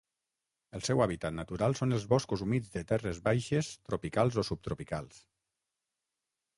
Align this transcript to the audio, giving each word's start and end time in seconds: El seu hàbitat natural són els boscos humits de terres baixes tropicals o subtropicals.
El 0.79 0.83
seu 0.87 1.03
hàbitat 1.05 1.35
natural 1.39 1.77
són 1.81 1.93
els 1.99 2.07
boscos 2.15 2.43
humits 2.47 2.73
de 2.79 2.85
terres 2.95 3.21
baixes 3.31 3.71
tropicals 3.91 4.43
o 4.45 4.49
subtropicals. 4.53 5.25